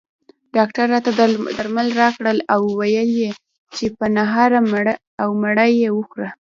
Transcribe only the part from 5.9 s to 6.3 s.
خوره